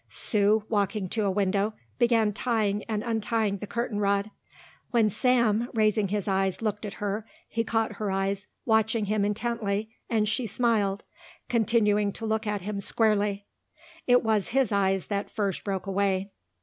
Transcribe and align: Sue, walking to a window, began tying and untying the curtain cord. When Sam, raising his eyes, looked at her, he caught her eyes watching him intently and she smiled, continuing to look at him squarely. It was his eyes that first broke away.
Sue, 0.09 0.63
walking 0.67 1.07
to 1.09 1.25
a 1.25 1.29
window, 1.29 1.75
began 1.99 2.33
tying 2.33 2.83
and 2.85 3.03
untying 3.03 3.57
the 3.57 3.67
curtain 3.67 3.99
cord. 3.99 4.31
When 4.89 5.11
Sam, 5.11 5.69
raising 5.75 6.07
his 6.07 6.27
eyes, 6.27 6.59
looked 6.59 6.87
at 6.87 6.93
her, 6.95 7.23
he 7.47 7.63
caught 7.63 7.97
her 7.97 8.09
eyes 8.09 8.47
watching 8.65 9.05
him 9.05 9.23
intently 9.23 9.91
and 10.09 10.27
she 10.27 10.47
smiled, 10.47 11.03
continuing 11.49 12.11
to 12.13 12.25
look 12.25 12.47
at 12.47 12.61
him 12.63 12.79
squarely. 12.79 13.45
It 14.07 14.23
was 14.23 14.47
his 14.47 14.71
eyes 14.71 15.05
that 15.05 15.29
first 15.29 15.63
broke 15.63 15.85
away. 15.85 16.31